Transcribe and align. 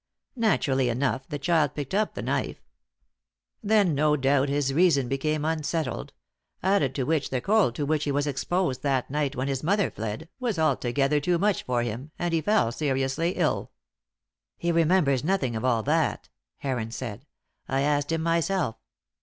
Naturally 0.35 0.89
enough 0.89 1.29
the 1.29 1.37
child 1.37 1.75
picked 1.75 1.93
up 1.93 2.15
the 2.15 2.23
knife. 2.23 2.65
Then, 3.61 3.93
no 3.93 4.17
doubt, 4.17 4.49
his 4.49 4.73
reason 4.73 5.07
became 5.07 5.45
unsettled, 5.45 6.11
added 6.63 6.95
to 6.95 7.03
which 7.03 7.29
the 7.29 7.39
cold 7.39 7.75
to 7.75 7.85
which 7.85 8.05
he 8.05 8.11
was 8.11 8.25
exposed 8.25 8.81
that 8.81 9.11
night 9.11 9.35
when 9.35 9.47
his 9.47 9.61
mother 9.61 9.91
fled, 9.91 10.27
was 10.39 10.57
altogether 10.57 11.19
too 11.19 11.37
much 11.37 11.61
for 11.61 11.83
him, 11.83 12.09
and 12.17 12.33
he 12.33 12.41
fell 12.41 12.71
seriously 12.71 13.33
ill." 13.35 13.69
"He 14.57 14.71
remembers 14.71 15.23
nothing 15.23 15.55
of 15.55 15.63
all 15.63 15.83
that," 15.83 16.29
Heron 16.57 16.89
said. 16.89 17.27
"I 17.67 17.81
asked 17.81 18.11
him 18.11 18.23
myself. 18.23 18.77